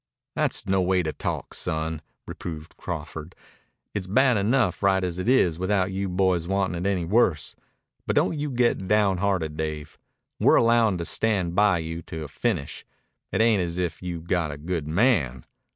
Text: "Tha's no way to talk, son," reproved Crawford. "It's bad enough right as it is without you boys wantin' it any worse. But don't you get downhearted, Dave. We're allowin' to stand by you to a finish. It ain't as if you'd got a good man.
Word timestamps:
"Tha's 0.35 0.65
no 0.65 0.81
way 0.81 1.03
to 1.03 1.13
talk, 1.13 1.53
son," 1.53 2.01
reproved 2.25 2.75
Crawford. 2.75 3.35
"It's 3.93 4.07
bad 4.07 4.35
enough 4.35 4.81
right 4.81 5.03
as 5.03 5.19
it 5.19 5.29
is 5.29 5.59
without 5.59 5.91
you 5.91 6.09
boys 6.09 6.47
wantin' 6.47 6.87
it 6.87 6.89
any 6.89 7.05
worse. 7.05 7.55
But 8.07 8.15
don't 8.15 8.33
you 8.35 8.49
get 8.49 8.87
downhearted, 8.87 9.55
Dave. 9.57 9.99
We're 10.39 10.55
allowin' 10.55 10.97
to 10.97 11.05
stand 11.05 11.53
by 11.53 11.77
you 11.77 12.01
to 12.01 12.23
a 12.23 12.27
finish. 12.27 12.83
It 13.31 13.41
ain't 13.41 13.61
as 13.61 13.77
if 13.77 14.01
you'd 14.01 14.27
got 14.27 14.49
a 14.49 14.57
good 14.57 14.87
man. 14.87 15.45